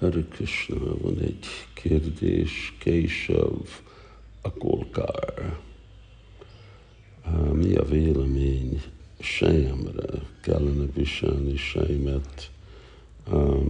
[0.00, 3.68] Hare Krishna, van egy kérdés, Késav
[4.42, 5.58] Akolkár.
[7.52, 8.82] Mi a vélemény
[9.18, 10.22] sejemre?
[10.42, 12.50] Kellene viselni sejmet,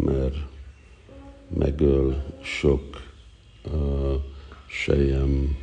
[0.05, 0.37] mert
[1.59, 3.13] megöl sok
[4.69, 5.57] sejem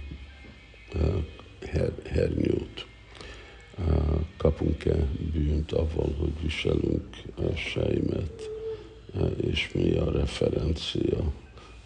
[1.61, 2.87] her, hernyót.
[4.37, 4.95] Kapunk-e
[5.33, 7.15] bűnt avval, hogy viselünk
[7.55, 8.56] sejmet?
[9.41, 11.17] És mi a referencia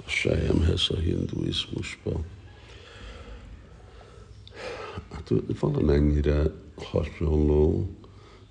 [0.06, 2.26] a sejemhez a hinduizmusban.
[5.12, 6.44] Hát valamennyire
[6.76, 7.90] hasonló,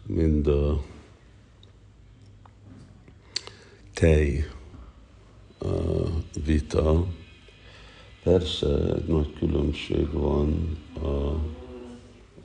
[0.06, 0.82] mint a
[3.94, 4.46] tej
[5.58, 5.68] a
[6.44, 7.06] vita.
[8.22, 11.34] Persze egy nagy különbség van a,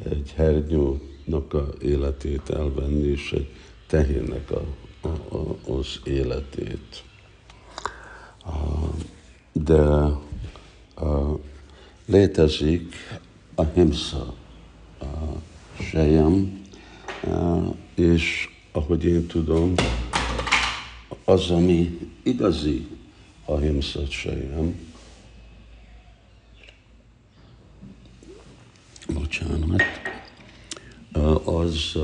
[0.10, 3.50] egy hernyónak a életét elvenni, és egy
[3.88, 4.66] tehénnek a
[5.68, 7.04] az életét.
[9.52, 10.10] De
[12.06, 12.96] létezik
[13.56, 14.34] a himsa,
[15.80, 16.62] sejem,
[17.96, 19.74] és ahogy én tudom,
[21.24, 22.88] az, ami igazi
[23.46, 24.94] a himsa sejem,
[29.14, 29.84] bocsánat,
[31.44, 31.96] az,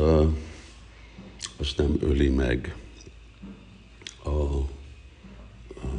[1.57, 2.75] az nem öli meg
[4.31, 5.89] a, a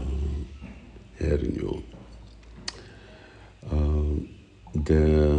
[1.16, 1.82] hernyó.
[4.84, 5.34] De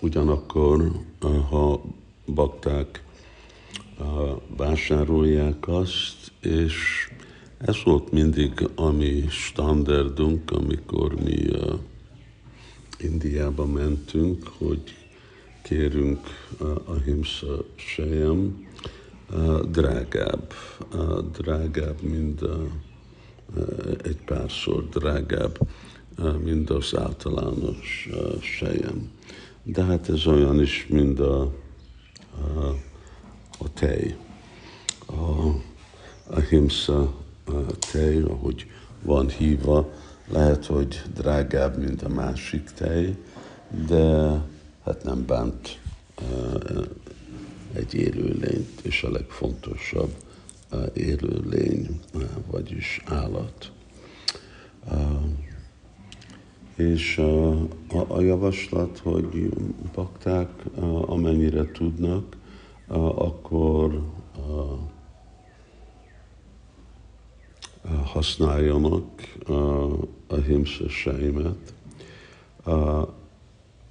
[0.00, 0.90] ugyanakkor,
[1.50, 1.82] ha
[2.26, 3.04] bakták
[4.56, 7.08] vásárolják azt, és
[7.58, 11.48] ez volt mindig a mi standardunk, amikor mi
[12.98, 14.82] Indiába mentünk, hogy
[15.62, 16.20] kérünk
[16.84, 18.66] a himsa sejem,
[19.70, 20.52] drágább,
[21.32, 22.40] drágább, mint
[24.02, 25.58] egy párszor drágább,
[26.42, 28.08] mint az általános
[28.40, 29.10] sejem.
[29.62, 32.64] De hát ez olyan is, mint a, a,
[33.58, 34.16] a tej.
[35.06, 35.48] A,
[36.26, 37.14] a himsa
[37.44, 38.66] a tej, ahogy
[39.02, 39.92] van hívva,
[40.28, 43.16] lehet, hogy drágább, mint a másik tej,
[43.86, 44.30] de
[44.84, 45.78] hát nem bánt
[47.72, 50.14] egy élőlényt, és a legfontosabb
[50.92, 52.00] élőlény,
[52.50, 53.72] vagyis állat.
[56.76, 57.50] És a,
[58.08, 59.50] a javaslat, hogy
[59.94, 60.50] bakták
[61.06, 62.36] amennyire tudnak,
[63.14, 64.02] akkor
[68.04, 69.36] használjanak
[70.26, 71.74] a himsa sejmet.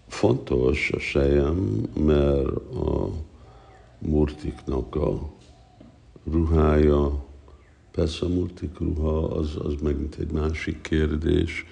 [0.07, 3.09] Fontos a sejem, mert a
[3.99, 5.29] murtiknak a
[6.31, 7.25] ruhája,
[7.91, 11.65] persze a murtik ruha az, az megint egy másik kérdés,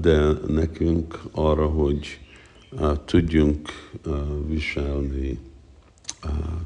[0.00, 2.20] de nekünk arra, hogy
[3.04, 3.68] tudjunk
[4.46, 5.38] viselni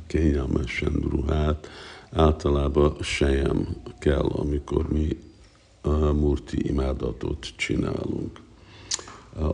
[0.06, 1.68] kényelmesen ruhát,
[2.12, 5.18] általában sejem kell, amikor mi
[6.12, 8.40] murti imádatot csinálunk.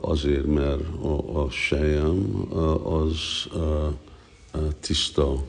[0.00, 2.46] Azért, mert a, a sejem
[2.84, 3.48] az
[4.80, 5.42] tiszta,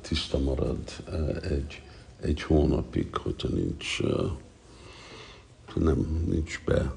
[0.00, 0.78] tiszta marad
[1.42, 1.82] egy,
[2.20, 3.98] egy hónapig, hogyha nincs,
[5.74, 6.94] nem nincs be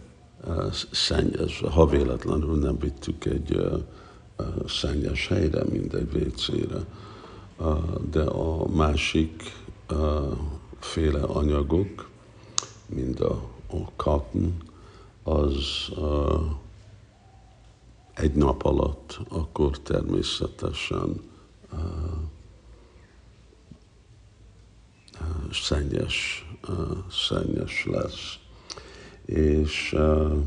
[0.92, 1.70] szennyezve.
[1.70, 3.62] Ha véletlenül nem vittük egy
[4.68, 6.86] szennyes helyre, mint egy WC-re.
[8.12, 9.54] De a másik
[10.80, 12.10] féle anyagok,
[12.86, 14.58] mint a, a cotton,
[15.24, 15.90] az
[18.14, 21.22] egy nap alatt, akkor természetesen
[21.74, 21.80] uh,
[25.22, 28.38] uh, szennyes, uh, szennyes lesz.
[29.26, 30.38] És, uh,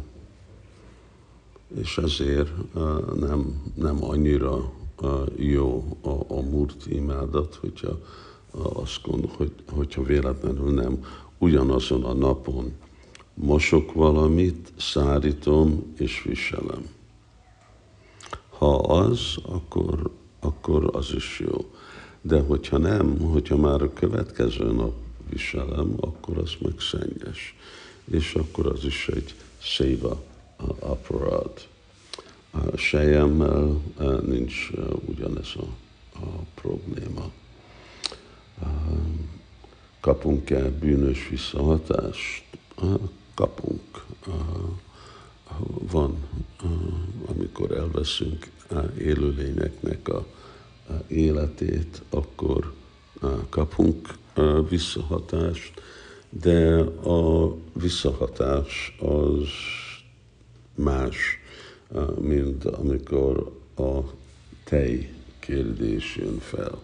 [1.74, 7.98] és ezért uh, nem, nem annyira uh, jó a, a murti imádat, hogyha
[8.50, 11.04] uh, azt gondol, hogy, hogyha véletlenül nem
[11.38, 12.72] ugyanazon a napon
[13.34, 16.95] mosok valamit, szárítom és viselem.
[18.58, 20.10] Ha az, akkor,
[20.40, 21.70] akkor az is jó.
[22.20, 24.92] De hogyha nem, hogyha már a következő nap
[25.28, 27.56] viselem, akkor az meg szennyes.
[28.10, 30.22] És akkor az is egy széva
[30.78, 31.52] aparad.
[32.50, 33.80] A sejemmel
[34.26, 34.70] nincs
[35.04, 35.66] ugyanez a,
[36.18, 37.30] a probléma.
[40.00, 42.44] Kapunk-e bűnös visszahatást?
[43.34, 44.04] Kapunk
[45.90, 46.16] van,
[47.26, 48.50] amikor elveszünk
[48.98, 50.26] élőlényeknek a
[51.06, 52.72] életét, akkor
[53.48, 54.14] kapunk
[54.68, 55.82] visszahatást,
[56.30, 56.78] de
[57.08, 59.48] a visszahatás az
[60.74, 61.16] más,
[62.20, 63.98] mint amikor a
[64.64, 66.78] tej kérdés jön fel.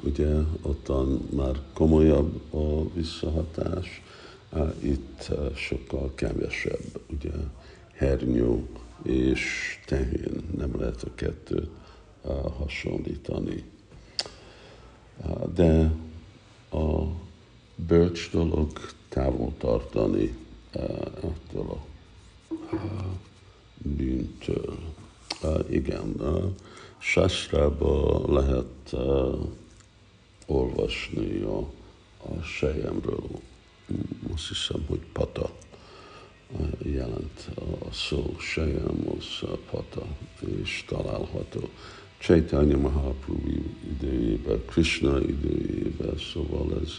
[0.00, 4.02] Ugye ottan már komolyabb a visszahatás,
[4.82, 7.30] itt sokkal kevesebb, ugye
[7.94, 8.68] hernyó
[9.02, 9.42] és
[9.86, 11.70] tehén, nem lehet a kettőt
[12.58, 13.64] hasonlítani.
[15.54, 15.92] De
[16.70, 17.02] a
[17.76, 18.70] bölcs dolog
[19.08, 20.36] távol tartani
[20.72, 21.84] ettől a
[23.78, 24.78] bűntől.
[25.68, 26.14] Igen,
[26.98, 28.94] Sastrában lehet
[30.46, 31.58] olvasni a,
[32.18, 33.28] a sejemről.
[34.34, 35.50] Azt hiszem, hogy pata
[36.82, 40.06] jelent a szó, sejem az pata,
[40.62, 41.68] és található.
[42.18, 43.40] Chaitanya Mahaprabhu
[43.90, 46.92] időjében, Krishna időjében, szóval ez,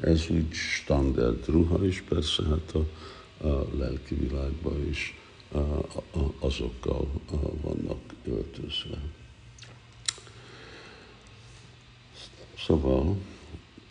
[0.00, 2.86] ez úgy standard ruha, és persze hát a,
[3.48, 5.14] a lelki világban is
[5.52, 7.08] a, a, azokkal
[7.62, 8.98] vannak öltözve.
[12.58, 13.16] Szóval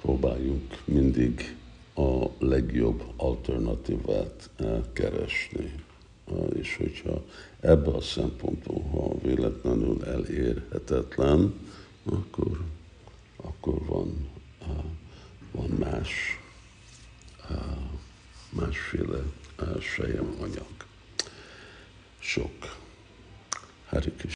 [0.01, 1.55] próbáljunk mindig
[1.95, 4.49] a legjobb alternatívát
[4.93, 5.73] keresni.
[6.53, 7.25] És hogyha
[7.59, 11.53] ebbe a szempontból, ha véletlenül elérhetetlen,
[12.03, 12.61] akkor,
[13.35, 14.29] akkor van,
[15.51, 16.39] van más,
[18.49, 19.23] másféle
[19.79, 20.73] sejem anyag.
[22.19, 22.77] Sok.
[23.85, 24.11] Hari